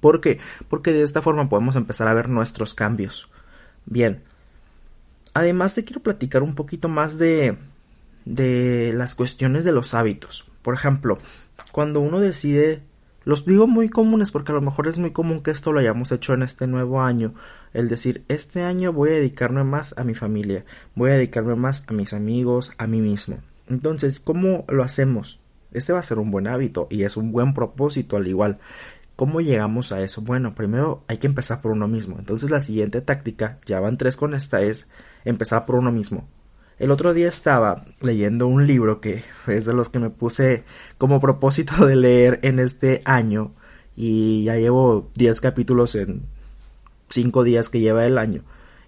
¿Por 0.02 0.20
qué? 0.20 0.40
Porque 0.68 0.92
de 0.92 1.04
esta 1.04 1.22
forma 1.22 1.48
podemos 1.48 1.78
empezar 1.78 2.10
a 2.10 2.14
ver 2.14 2.28
nuestros 2.28 2.74
cambios. 2.74 3.30
Bien. 3.86 4.24
Además 5.34 5.74
te 5.74 5.86
quiero 5.86 6.02
platicar 6.02 6.44
un 6.44 6.56
poquito 6.56 6.90
más 6.90 7.18
de, 7.18 7.58
de 8.26 8.94
las 8.94 9.16
cuestiones 9.16 9.64
de 9.64 9.72
los 9.72 9.94
hábitos. 9.94 10.46
Por 10.62 10.74
ejemplo, 10.74 11.20
cuando 11.72 12.00
uno 12.00 12.20
decide, 12.20 12.84
los 13.24 13.46
digo 13.46 13.68
muy 13.68 13.90
comunes 13.90 14.32
porque 14.32 14.52
a 14.52 14.56
lo 14.56 14.62
mejor 14.62 14.88
es 14.88 15.00
muy 15.00 15.12
común 15.12 15.42
que 15.42 15.52
esto 15.52 15.72
lo 15.72 15.80
hayamos 15.80 16.12
hecho 16.12 16.34
en 16.34 16.44
este 16.44 16.68
nuevo 16.68 17.02
año, 17.02 17.34
el 17.74 17.90
decir, 17.90 18.24
este 18.28 18.62
año 18.62 18.94
voy 18.94 19.10
a 19.10 19.14
dedicarme 19.14 19.64
más 19.64 19.96
a 19.98 20.04
mi 20.04 20.14
familia, 20.14 20.66
voy 20.96 21.12
a 21.12 21.16
dedicarme 21.16 21.56
más 21.56 21.84
a 21.88 21.94
mis 21.94 22.14
amigos, 22.14 22.72
a 22.78 22.88
mí 22.88 23.02
mismo. 23.02 23.40
Entonces, 23.68 24.20
¿cómo 24.20 24.66
lo 24.68 24.84
hacemos? 24.84 25.40
Este 25.72 25.92
va 25.92 26.00
a 26.00 26.04
ser 26.04 26.20
un 26.20 26.32
buen 26.32 26.48
hábito 26.48 26.88
y 26.90 27.04
es 27.04 27.18
un 27.18 27.32
buen 27.32 27.54
propósito 27.54 28.16
al 28.16 28.28
igual. 28.28 28.60
¿Cómo 29.16 29.42
llegamos 29.42 29.92
a 29.92 30.02
eso? 30.02 30.22
Bueno, 30.22 30.56
primero 30.56 31.04
hay 31.08 31.18
que 31.18 31.28
empezar 31.28 31.62
por 31.62 31.72
uno 31.72 31.88
mismo. 31.88 32.18
Entonces 32.20 32.50
la 32.52 32.62
siguiente 32.62 33.02
táctica, 33.02 33.60
ya 33.66 33.80
van 33.80 33.98
tres 33.98 34.18
con 34.18 34.34
esta, 34.34 34.62
es 34.62 34.90
empezar 35.24 35.66
por 35.66 35.76
uno 35.76 35.92
mismo. 35.92 36.28
El 36.78 36.92
otro 36.92 37.14
día 37.14 37.30
estaba 37.30 37.86
leyendo 38.02 38.48
un 38.48 38.68
libro 38.68 39.00
que 39.00 39.24
es 39.48 39.66
de 39.66 39.74
los 39.74 39.90
que 39.90 40.00
me 40.00 40.10
puse 40.10 40.66
como 40.98 41.22
propósito 41.22 41.86
de 41.86 41.96
leer 41.96 42.40
en 42.44 42.60
este 42.60 43.02
año 43.06 43.54
y 43.96 44.44
ya 44.44 44.56
llevo 44.56 45.10
10 45.16 45.40
capítulos 45.40 45.96
en 45.96 46.24
5 47.10 47.44
días 47.44 47.70
que 47.70 47.80
lleva 47.80 48.06
el 48.06 48.18
año 48.18 48.42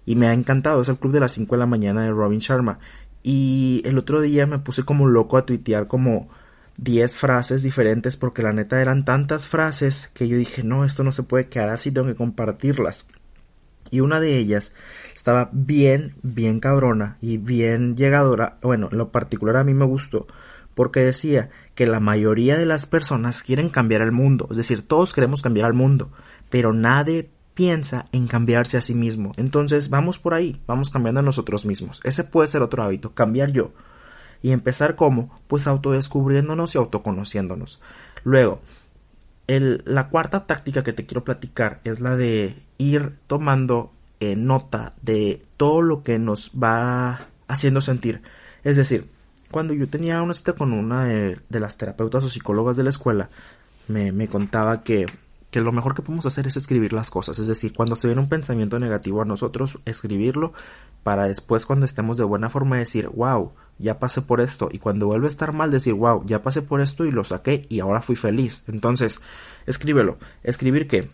y 0.04 0.16
me 0.16 0.26
ha 0.26 0.34
encantado, 0.34 0.82
es 0.82 0.88
el 0.88 0.98
club 0.98 1.12
de 1.12 1.20
las 1.20 1.32
5 1.32 1.54
de 1.54 1.58
la 1.58 1.66
mañana 1.66 2.02
de 2.02 2.10
Robin 2.10 2.40
Sharma 2.40 2.78
y 3.22 3.82
el 3.86 3.96
otro 3.96 4.20
día 4.20 4.46
me 4.46 4.58
puse 4.58 4.84
como 4.84 5.06
loco 5.06 5.38
a 5.38 5.46
tuitear 5.46 5.86
como 5.86 6.28
10 6.76 7.16
frases 7.16 7.62
diferentes 7.62 8.18
porque 8.18 8.42
la 8.42 8.52
neta 8.52 8.80
eran 8.82 9.04
tantas 9.04 9.46
frases 9.46 10.10
que 10.14 10.28
yo 10.28 10.36
dije, 10.36 10.62
no, 10.62 10.84
esto 10.84 11.04
no 11.04 11.12
se 11.12 11.22
puede 11.22 11.48
quedar 11.48 11.70
así, 11.70 11.90
tengo 11.90 12.06
que 12.06 12.14
compartirlas. 12.14 13.06
Y 13.90 14.00
una 14.00 14.20
de 14.20 14.38
ellas 14.38 14.74
estaba 15.14 15.50
bien, 15.52 16.14
bien 16.22 16.60
cabrona 16.60 17.16
y 17.20 17.38
bien 17.38 17.96
llegadora. 17.96 18.58
Bueno, 18.62 18.88
en 18.90 18.98
lo 18.98 19.10
particular 19.10 19.56
a 19.56 19.64
mí 19.64 19.74
me 19.74 19.84
gustó 19.84 20.26
porque 20.78 21.00
decía 21.00 21.50
que 21.74 21.88
la 21.88 21.98
mayoría 21.98 22.56
de 22.56 22.64
las 22.64 22.86
personas 22.86 23.42
quieren 23.42 23.68
cambiar 23.68 24.00
el 24.00 24.12
mundo. 24.12 24.46
Es 24.52 24.56
decir, 24.56 24.82
todos 24.82 25.12
queremos 25.12 25.42
cambiar 25.42 25.66
al 25.66 25.74
mundo, 25.74 26.12
pero 26.50 26.72
nadie 26.72 27.30
piensa 27.54 28.04
en 28.12 28.28
cambiarse 28.28 28.76
a 28.78 28.80
sí 28.80 28.94
mismo. 28.94 29.32
Entonces 29.36 29.90
vamos 29.90 30.20
por 30.20 30.34
ahí, 30.34 30.62
vamos 30.68 30.90
cambiando 30.90 31.18
a 31.18 31.24
nosotros 31.24 31.66
mismos. 31.66 32.00
Ese 32.04 32.22
puede 32.22 32.46
ser 32.46 32.62
otro 32.62 32.84
hábito, 32.84 33.12
cambiar 33.12 33.50
yo. 33.50 33.72
Y 34.40 34.52
empezar 34.52 34.94
como, 34.94 35.36
pues 35.48 35.66
autodescubriéndonos 35.66 36.76
y 36.76 36.78
autoconociéndonos. 36.78 37.80
Luego, 38.22 38.60
el, 39.48 39.82
la 39.86 40.08
cuarta 40.08 40.46
táctica 40.46 40.84
que 40.84 40.92
te 40.92 41.06
quiero 41.06 41.24
platicar 41.24 41.80
es 41.82 42.00
la 42.00 42.16
de 42.16 42.54
ir 42.76 43.14
tomando 43.26 43.90
eh, 44.20 44.36
nota 44.36 44.92
de 45.02 45.42
todo 45.56 45.82
lo 45.82 46.02
que 46.04 46.18
nos 46.18 46.52
va 46.52 47.20
haciendo 47.48 47.80
sentir. 47.80 48.22
Es 48.62 48.76
decir, 48.76 49.08
cuando 49.50 49.74
yo 49.74 49.88
tenía 49.88 50.22
una 50.22 50.34
cita 50.34 50.52
con 50.52 50.72
una 50.72 51.04
de, 51.04 51.40
las 51.48 51.78
terapeutas 51.78 52.24
o 52.24 52.28
psicólogas 52.28 52.76
de 52.76 52.84
la 52.84 52.90
escuela, 52.90 53.30
me, 53.88 54.12
me 54.12 54.28
contaba 54.28 54.84
que 54.84 55.06
que 55.50 55.60
lo 55.60 55.72
mejor 55.72 55.94
que 55.94 56.02
podemos 56.02 56.26
hacer 56.26 56.46
es 56.46 56.56
escribir 56.56 56.92
las 56.92 57.10
cosas, 57.10 57.38
es 57.38 57.46
decir, 57.46 57.72
cuando 57.72 57.96
se 57.96 58.06
viene 58.06 58.20
un 58.20 58.28
pensamiento 58.28 58.78
negativo 58.78 59.22
a 59.22 59.24
nosotros, 59.24 59.78
escribirlo 59.86 60.52
para 61.02 61.26
después 61.26 61.64
cuando 61.64 61.86
estemos 61.86 62.18
de 62.18 62.24
buena 62.24 62.50
forma 62.50 62.76
decir, 62.76 63.08
wow, 63.08 63.52
ya 63.78 63.98
pasé 63.98 64.20
por 64.22 64.40
esto, 64.40 64.68
y 64.70 64.78
cuando 64.78 65.06
vuelve 65.06 65.26
a 65.26 65.30
estar 65.30 65.52
mal 65.52 65.70
decir, 65.70 65.94
wow, 65.94 66.22
ya 66.26 66.42
pasé 66.42 66.62
por 66.62 66.80
esto 66.80 67.06
y 67.06 67.12
lo 67.12 67.24
saqué 67.24 67.66
y 67.68 67.80
ahora 67.80 68.02
fui 68.02 68.16
feliz. 68.16 68.64
Entonces, 68.66 69.20
escríbelo. 69.66 70.18
Escribir 70.42 70.86
qué? 70.88 71.08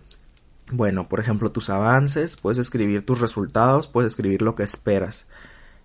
Bueno, 0.72 1.08
por 1.08 1.20
ejemplo, 1.20 1.52
tus 1.52 1.70
avances, 1.70 2.36
puedes 2.36 2.58
escribir 2.58 3.04
tus 3.04 3.20
resultados, 3.20 3.86
puedes 3.86 4.12
escribir 4.12 4.42
lo 4.42 4.54
que 4.54 4.62
esperas. 4.62 5.28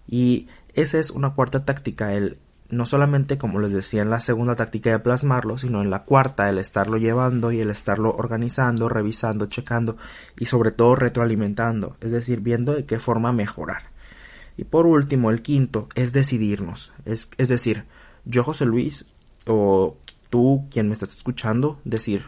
Y 0.07 0.47
esa 0.73 0.99
es 0.99 1.11
una 1.11 1.35
cuarta 1.35 1.65
táctica, 1.65 2.13
el 2.13 2.39
no 2.69 2.85
solamente, 2.85 3.37
como 3.37 3.59
les 3.59 3.71
decía 3.71 4.01
en 4.01 4.09
la 4.09 4.19
segunda 4.19 4.55
táctica 4.55 4.91
de 4.91 4.99
plasmarlo, 4.99 5.57
sino 5.57 5.81
en 5.81 5.89
la 5.89 6.03
cuarta, 6.03 6.49
el 6.49 6.59
estarlo 6.59 6.97
llevando 6.97 7.51
y 7.51 7.61
el 7.61 7.69
estarlo 7.69 8.15
organizando, 8.15 8.89
revisando, 8.89 9.47
checando 9.47 9.97
y 10.37 10.45
sobre 10.45 10.71
todo 10.71 10.95
retroalimentando, 10.95 11.97
es 12.01 12.11
decir, 12.11 12.41
viendo 12.41 12.73
de 12.73 12.85
qué 12.85 12.99
forma 12.99 13.31
mejorar. 13.31 13.83
Y 14.55 14.65
por 14.65 14.85
último, 14.85 15.31
el 15.31 15.41
quinto 15.41 15.87
es 15.95 16.13
decidirnos, 16.13 16.91
es, 17.05 17.31
es 17.37 17.49
decir, 17.49 17.85
yo 18.25 18.43
José 18.43 18.65
Luis 18.65 19.05
o 19.47 19.97
tú 20.29 20.67
quien 20.69 20.87
me 20.87 20.93
estás 20.93 21.15
escuchando, 21.15 21.79
decir, 21.85 22.25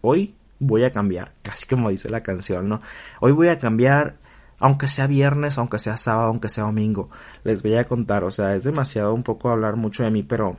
hoy 0.00 0.34
voy 0.58 0.84
a 0.84 0.92
cambiar, 0.92 1.32
casi 1.42 1.66
como 1.66 1.90
dice 1.90 2.08
la 2.08 2.22
canción, 2.22 2.68
¿no? 2.68 2.80
Hoy 3.20 3.32
voy 3.32 3.48
a 3.48 3.58
cambiar 3.58 4.16
aunque 4.64 4.88
sea 4.88 5.06
viernes, 5.06 5.58
aunque 5.58 5.78
sea 5.78 5.98
sábado, 5.98 6.28
aunque 6.28 6.48
sea 6.48 6.64
domingo. 6.64 7.10
Les 7.42 7.62
voy 7.62 7.74
a 7.74 7.84
contar, 7.84 8.24
o 8.24 8.30
sea, 8.30 8.56
es 8.56 8.64
demasiado 8.64 9.12
un 9.12 9.22
poco 9.22 9.50
hablar 9.50 9.76
mucho 9.76 10.04
de 10.04 10.10
mí, 10.10 10.22
pero 10.22 10.56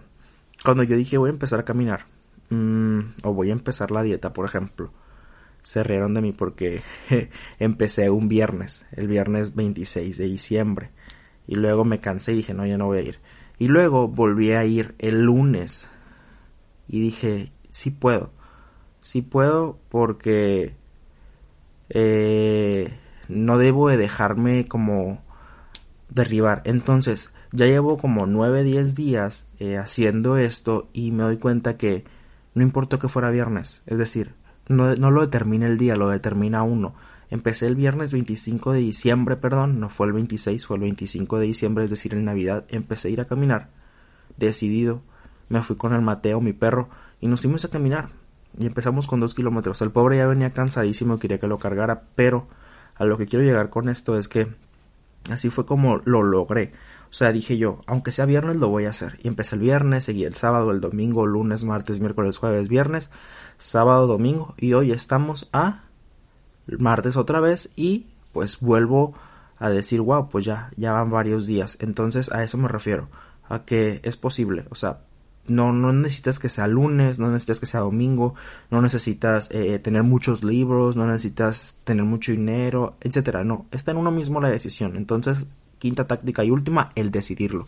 cuando 0.63 0.83
yo 0.83 0.95
dije 0.95 1.17
voy 1.17 1.29
a 1.29 1.33
empezar 1.33 1.61
a 1.61 1.65
caminar, 1.65 2.05
mmm, 2.51 2.99
o 3.23 3.33
voy 3.33 3.49
a 3.49 3.53
empezar 3.53 3.89
la 3.89 4.03
dieta, 4.03 4.31
por 4.31 4.45
ejemplo, 4.45 4.91
se 5.63 5.81
rieron 5.81 6.13
de 6.13 6.21
mí 6.21 6.33
porque 6.33 6.83
empecé 7.59 8.11
un 8.11 8.27
viernes, 8.27 8.85
el 8.91 9.07
viernes 9.07 9.55
26 9.55 10.19
de 10.19 10.25
diciembre, 10.25 10.91
y 11.47 11.55
luego 11.55 11.83
me 11.83 11.99
cansé 11.99 12.33
y 12.33 12.35
dije, 12.35 12.53
no, 12.53 12.63
ya 12.67 12.77
no 12.77 12.85
voy 12.85 12.99
a 12.99 13.01
ir. 13.01 13.19
Y 13.57 13.69
luego 13.69 14.07
volví 14.07 14.51
a 14.51 14.65
ir 14.65 14.93
el 14.99 15.23
lunes 15.23 15.89
y 16.87 17.01
dije, 17.01 17.51
sí 17.71 17.89
puedo, 17.89 18.31
sí 19.01 19.23
puedo 19.23 19.79
porque... 19.89 20.75
Eh, 21.89 22.99
no 23.27 23.57
debo 23.57 23.89
de 23.89 23.97
dejarme 23.97 24.67
como 24.67 25.21
derribar. 26.09 26.61
Entonces, 26.65 27.33
ya 27.51 27.65
llevo 27.65 27.97
como 27.97 28.25
9, 28.25 28.63
10 28.63 28.95
días 28.95 29.47
eh, 29.59 29.77
haciendo 29.77 30.37
esto 30.37 30.89
y 30.93 31.11
me 31.11 31.23
doy 31.23 31.37
cuenta 31.37 31.77
que 31.77 32.05
no 32.53 32.63
importa 32.63 32.99
que 32.99 33.09
fuera 33.09 33.29
viernes, 33.31 33.83
es 33.85 33.97
decir, 33.97 34.33
no, 34.67 34.95
no 34.95 35.11
lo 35.11 35.21
determina 35.21 35.67
el 35.67 35.77
día, 35.77 35.95
lo 35.95 36.09
determina 36.09 36.63
uno. 36.63 36.95
Empecé 37.29 37.65
el 37.67 37.75
viernes 37.75 38.11
25 38.11 38.71
de 38.73 38.79
diciembre, 38.79 39.35
perdón, 39.35 39.79
no 39.79 39.89
fue 39.89 40.07
el 40.07 40.13
26, 40.13 40.65
fue 40.65 40.77
el 40.77 40.83
25 40.83 41.39
de 41.39 41.45
diciembre, 41.47 41.83
es 41.83 41.89
decir, 41.89 42.13
en 42.13 42.23
Navidad, 42.23 42.65
empecé 42.69 43.09
a 43.09 43.11
ir 43.11 43.21
a 43.21 43.25
caminar, 43.25 43.69
decidido, 44.37 45.01
me 45.49 45.61
fui 45.61 45.75
con 45.75 45.93
el 45.93 46.01
Mateo, 46.01 46.39
mi 46.39 46.53
perro, 46.53 46.89
y 47.19 47.27
nos 47.27 47.41
fuimos 47.41 47.65
a 47.65 47.69
caminar. 47.69 48.09
Y 48.57 48.65
empezamos 48.65 49.07
con 49.07 49.19
dos 49.19 49.35
kilómetros. 49.35 49.81
El 49.81 49.91
pobre 49.91 50.17
ya 50.17 50.27
venía 50.27 50.49
cansadísimo, 50.51 51.19
quería 51.19 51.39
que 51.39 51.47
lo 51.47 51.57
cargara, 51.57 52.03
pero 52.15 52.47
a 52.95 53.05
lo 53.05 53.17
que 53.17 53.25
quiero 53.25 53.43
llegar 53.43 53.69
con 53.69 53.89
esto 53.89 54.17
es 54.17 54.27
que 54.27 54.47
así 55.29 55.49
fue 55.49 55.65
como 55.65 56.01
lo 56.05 56.23
logré. 56.23 56.73
O 57.09 57.13
sea, 57.13 57.31
dije 57.31 57.57
yo, 57.57 57.81
aunque 57.85 58.11
sea 58.11 58.25
viernes 58.25 58.57
lo 58.57 58.69
voy 58.69 58.85
a 58.85 58.89
hacer. 58.89 59.19
Y 59.23 59.27
empecé 59.27 59.55
el 59.55 59.61
viernes, 59.61 60.05
seguí 60.05 60.25
el 60.25 60.33
sábado, 60.33 60.71
el 60.71 60.81
domingo, 60.81 61.25
lunes, 61.25 61.63
martes, 61.63 62.01
miércoles, 62.01 62.37
jueves, 62.37 62.67
viernes, 62.67 63.09
sábado, 63.57 64.07
domingo. 64.07 64.53
Y 64.57 64.73
hoy 64.73 64.91
estamos 64.91 65.49
a 65.53 65.83
martes 66.67 67.15
otra 67.15 67.39
vez 67.39 67.71
y 67.75 68.07
pues 68.33 68.59
vuelvo 68.59 69.13
a 69.57 69.69
decir, 69.69 70.01
wow, 70.01 70.27
pues 70.27 70.45
ya, 70.45 70.71
ya 70.75 70.91
van 70.91 71.09
varios 71.09 71.45
días. 71.45 71.77
Entonces 71.79 72.31
a 72.31 72.43
eso 72.43 72.57
me 72.57 72.67
refiero, 72.67 73.07
a 73.47 73.63
que 73.63 74.01
es 74.03 74.17
posible. 74.17 74.65
O 74.69 74.75
sea, 74.75 74.99
no, 75.47 75.73
no 75.73 75.93
necesitas 75.93 76.39
que 76.39 76.49
sea 76.49 76.67
lunes, 76.67 77.19
no 77.19 77.29
necesitas 77.29 77.59
que 77.59 77.65
sea 77.65 77.81
domingo, 77.81 78.35
no 78.71 78.81
necesitas 78.81 79.49
eh, 79.51 79.79
tener 79.79 80.03
muchos 80.03 80.43
libros, 80.43 80.95
no 80.95 81.07
necesitas 81.07 81.75
tener 81.83 82.05
mucho 82.05 82.31
dinero, 82.31 82.95
etcétera. 83.01 83.43
No, 83.43 83.65
está 83.71 83.91
en 83.91 83.97
uno 83.97 84.11
mismo 84.11 84.41
la 84.41 84.49
decisión. 84.49 84.95
Entonces, 84.95 85.39
quinta 85.79 86.07
táctica 86.07 86.43
y 86.43 86.51
última, 86.51 86.91
el 86.95 87.11
decidirlo. 87.11 87.67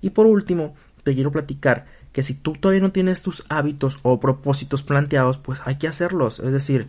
Y 0.00 0.10
por 0.10 0.26
último, 0.26 0.74
te 1.04 1.14
quiero 1.14 1.30
platicar 1.32 1.86
que 2.12 2.22
si 2.22 2.34
tú 2.34 2.52
todavía 2.52 2.82
no 2.82 2.92
tienes 2.92 3.22
tus 3.22 3.44
hábitos 3.48 3.98
o 4.02 4.20
propósitos 4.20 4.82
planteados, 4.82 5.38
pues 5.38 5.62
hay 5.64 5.76
que 5.76 5.88
hacerlos. 5.88 6.40
Es 6.40 6.52
decir, 6.52 6.88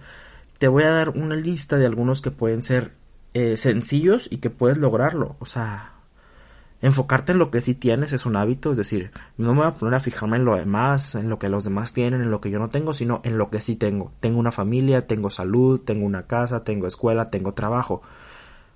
te 0.57 0.67
voy 0.67 0.83
a 0.83 0.89
dar 0.89 1.09
una 1.09 1.35
lista 1.35 1.77
de 1.77 1.85
algunos 1.85 2.21
que 2.21 2.31
pueden 2.31 2.63
ser 2.63 2.93
eh, 3.33 3.57
sencillos 3.57 4.27
y 4.31 4.37
que 4.37 4.49
puedes 4.49 4.77
lograrlo. 4.77 5.35
O 5.39 5.45
sea, 5.45 5.93
enfocarte 6.83 7.31
en 7.31 7.37
lo 7.37 7.49
que 7.49 7.61
sí 7.61 7.75
tienes 7.75 8.11
es 8.11 8.25
un 8.25 8.35
hábito, 8.35 8.71
es 8.71 8.77
decir, 8.77 9.11
no 9.37 9.53
me 9.53 9.59
voy 9.59 9.67
a 9.67 9.73
poner 9.73 9.95
a 9.95 10.01
fijarme 10.01 10.35
en 10.35 10.43
lo 10.43 10.57
demás, 10.57 11.15
en 11.15 11.29
lo 11.29 11.39
que 11.39 11.47
los 11.47 11.63
demás 11.63 11.93
tienen, 11.93 12.21
en 12.21 12.29
lo 12.29 12.41
que 12.41 12.51
yo 12.51 12.59
no 12.59 12.69
tengo, 12.69 12.93
sino 12.93 13.21
en 13.23 13.37
lo 13.37 13.49
que 13.49 13.61
sí 13.61 13.77
tengo. 13.77 14.11
Tengo 14.19 14.37
una 14.37 14.51
familia, 14.51 15.07
tengo 15.07 15.29
salud, 15.29 15.79
tengo 15.79 16.05
una 16.05 16.27
casa, 16.27 16.65
tengo 16.65 16.85
escuela, 16.85 17.31
tengo 17.31 17.53
trabajo. 17.53 18.01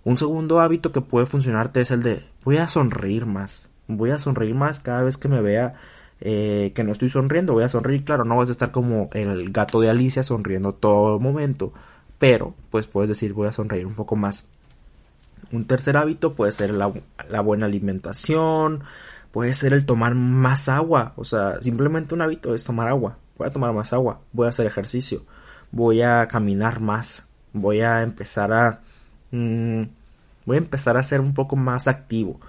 Un 0.05 0.15
segundo 0.15 0.61
hábito 0.61 0.93
que 0.93 1.01
puede 1.01 1.25
funcionarte 1.25 1.81
es 1.81 1.91
el 1.91 2.01
de 2.01 2.23
voy 2.45 2.57
a 2.57 2.69
sonreír 2.69 3.25
más, 3.25 3.67
voy 3.89 4.11
a 4.11 4.19
sonreír 4.19 4.55
más 4.55 4.79
cada 4.79 5.03
vez 5.03 5.17
que 5.17 5.27
me 5.27 5.41
vea 5.41 5.73
eh, 6.21 6.71
que 6.73 6.85
no 6.85 6.93
estoy 6.93 7.09
sonriendo, 7.09 7.51
voy 7.51 7.65
a 7.65 7.69
sonreír, 7.69 8.05
claro, 8.05 8.23
no 8.23 8.37
vas 8.37 8.47
a 8.47 8.53
estar 8.53 8.71
como 8.71 9.09
el 9.11 9.51
gato 9.51 9.81
de 9.81 9.89
Alicia 9.89 10.23
sonriendo 10.23 10.73
todo 10.73 11.19
momento, 11.19 11.73
pero 12.19 12.55
pues 12.71 12.87
puedes 12.87 13.09
decir 13.09 13.33
voy 13.33 13.49
a 13.49 13.51
sonreír 13.51 13.85
un 13.85 13.95
poco 13.95 14.15
más 14.15 14.47
un 15.51 15.65
tercer 15.65 15.97
hábito 15.97 16.33
puede 16.33 16.51
ser 16.51 16.71
la, 16.71 16.87
buena 17.41 17.65
alimentación, 17.65 18.83
puede 19.31 19.53
ser 19.53 19.73
el 19.73 19.85
tomar 19.85 20.15
más 20.15 20.69
agua, 20.69 21.13
o 21.15 21.25
sea, 21.25 21.61
simplemente 21.61 22.13
un 22.13 22.21
hábito 22.21 22.53
es 22.55 22.63
tomar 22.63 22.87
agua, 22.87 23.17
voy 23.37 23.47
a 23.47 23.51
tomar 23.51 23.73
más 23.73 23.93
agua, 23.93 24.21
voy 24.33 24.47
a 24.47 24.49
hacer 24.49 24.65
ejercicio, 24.65 25.23
voy 25.71 26.01
a 26.01 26.27
caminar 26.27 26.79
más, 26.79 27.27
voy 27.53 27.81
a 27.81 28.01
empezar 28.01 28.53
a... 28.53 28.81
Mm, 29.31 29.83
voy 30.45 30.55
a 30.55 30.59
empezar 30.59 30.95
a 30.95 31.03
ser 31.03 31.19
un 31.19 31.33
poco 31.33 31.57
más 31.57 31.89
activo, 31.89 32.39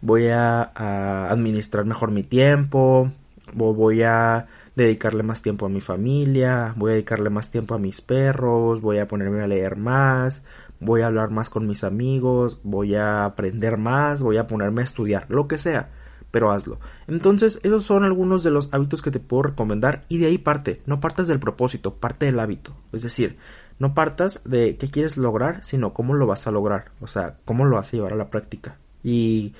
voy 0.00 0.28
a, 0.28 0.70
a 0.74 1.30
administrar 1.30 1.84
mejor 1.84 2.12
mi 2.12 2.22
tiempo, 2.22 3.10
voy 3.52 4.02
a 4.02 4.46
dedicarle 4.76 5.24
más 5.24 5.42
tiempo 5.42 5.66
a 5.66 5.68
mi 5.68 5.80
familia, 5.80 6.72
voy 6.76 6.90
a 6.90 6.94
dedicarle 6.94 7.30
más 7.30 7.50
tiempo 7.50 7.74
a 7.74 7.78
mis 7.78 8.00
perros, 8.00 8.80
voy 8.80 8.98
a 8.98 9.06
ponerme 9.06 9.42
a 9.42 9.48
leer 9.48 9.76
más, 9.76 10.44
voy 10.80 11.02
a 11.02 11.06
hablar 11.06 11.30
más 11.30 11.50
con 11.50 11.66
mis 11.66 11.84
amigos, 11.84 12.60
voy 12.62 12.94
a 12.94 13.24
aprender 13.24 13.76
más, 13.76 14.22
voy 14.22 14.36
a 14.36 14.46
ponerme 14.46 14.82
a 14.82 14.84
estudiar, 14.84 15.26
lo 15.28 15.48
que 15.48 15.58
sea, 15.58 15.90
pero 16.30 16.52
hazlo. 16.52 16.78
Entonces, 17.06 17.60
esos 17.62 17.84
son 17.84 18.04
algunos 18.04 18.42
de 18.42 18.50
los 18.50 18.68
hábitos 18.72 19.02
que 19.02 19.10
te 19.10 19.20
puedo 19.20 19.44
recomendar 19.44 20.04
y 20.08 20.18
de 20.18 20.26
ahí 20.26 20.38
parte, 20.38 20.82
no 20.86 21.00
partas 21.00 21.28
del 21.28 21.40
propósito, 21.40 21.94
parte 21.94 22.26
del 22.26 22.40
hábito. 22.40 22.74
Es 22.92 23.02
decir, 23.02 23.36
no 23.78 23.94
partas 23.94 24.42
de 24.44 24.76
qué 24.76 24.90
quieres 24.90 25.16
lograr, 25.16 25.64
sino 25.64 25.92
cómo 25.92 26.14
lo 26.14 26.26
vas 26.26 26.46
a 26.46 26.50
lograr, 26.50 26.92
o 27.00 27.06
sea, 27.06 27.36
cómo 27.44 27.64
lo 27.64 27.76
vas 27.76 27.92
a 27.92 27.96
llevar 27.96 28.12
a 28.12 28.16
la 28.16 28.30
práctica 28.30 28.76
y 29.02 29.54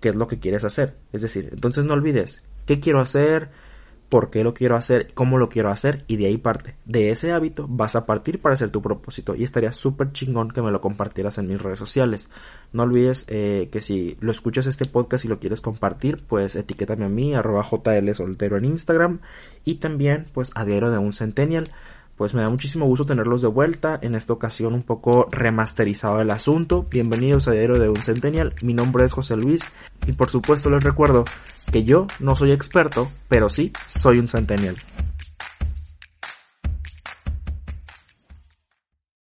qué 0.00 0.10
es 0.10 0.14
lo 0.14 0.28
que 0.28 0.38
quieres 0.38 0.64
hacer. 0.64 0.96
Es 1.12 1.22
decir, 1.22 1.50
entonces 1.52 1.84
no 1.84 1.94
olvides 1.94 2.44
qué 2.66 2.80
quiero 2.80 3.00
hacer, 3.00 3.50
por 4.12 4.28
qué 4.28 4.44
lo 4.44 4.52
quiero 4.52 4.76
hacer, 4.76 5.08
cómo 5.14 5.38
lo 5.38 5.48
quiero 5.48 5.70
hacer 5.70 6.04
y 6.06 6.18
de 6.18 6.26
ahí 6.26 6.36
parte. 6.36 6.74
De 6.84 7.08
ese 7.08 7.32
hábito 7.32 7.64
vas 7.66 7.96
a 7.96 8.04
partir 8.04 8.42
para 8.42 8.52
hacer 8.52 8.68
tu 8.68 8.82
propósito 8.82 9.34
y 9.34 9.42
estaría 9.42 9.72
súper 9.72 10.12
chingón 10.12 10.50
que 10.50 10.60
me 10.60 10.70
lo 10.70 10.82
compartieras 10.82 11.38
en 11.38 11.46
mis 11.46 11.62
redes 11.62 11.78
sociales. 11.78 12.28
No 12.74 12.82
olvides 12.82 13.24
eh, 13.28 13.70
que 13.72 13.80
si 13.80 14.18
lo 14.20 14.30
escuchas 14.30 14.66
este 14.66 14.84
podcast 14.84 15.24
y 15.24 15.28
lo 15.28 15.38
quieres 15.38 15.62
compartir, 15.62 16.22
pues 16.28 16.56
etiquétame 16.56 17.06
a 17.06 17.08
mí, 17.08 17.34
arroba 17.34 17.64
JL 17.66 18.12
Soltero 18.12 18.58
en 18.58 18.66
Instagram 18.66 19.20
y 19.64 19.76
también 19.76 20.26
pues 20.34 20.50
a 20.56 20.66
diario 20.66 20.90
de 20.90 20.98
un 20.98 21.14
centennial 21.14 21.64
pues 22.16 22.34
me 22.34 22.42
da 22.42 22.50
muchísimo 22.50 22.84
gusto 22.86 23.06
tenerlos 23.06 23.40
de 23.40 23.48
vuelta, 23.48 23.98
en 24.02 24.14
esta 24.14 24.34
ocasión 24.34 24.74
un 24.74 24.82
poco 24.82 25.26
remasterizado 25.30 26.20
el 26.20 26.30
asunto. 26.30 26.86
Bienvenidos 26.90 27.48
a 27.48 27.52
Diario 27.52 27.78
de 27.78 27.88
un 27.88 28.02
Centennial, 28.02 28.54
mi 28.62 28.74
nombre 28.74 29.04
es 29.04 29.12
José 29.12 29.36
Luis 29.36 29.66
y 30.06 30.12
por 30.12 30.28
supuesto 30.28 30.68
les 30.70 30.84
recuerdo 30.84 31.24
que 31.70 31.84
yo 31.84 32.06
no 32.20 32.34
soy 32.34 32.52
experto, 32.52 33.10
pero 33.28 33.48
sí 33.48 33.72
soy 33.86 34.18
un 34.18 34.28
Centennial. 34.28 34.76